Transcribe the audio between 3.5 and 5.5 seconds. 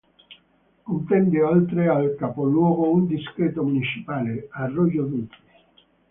municipale: Arroyo Dulce.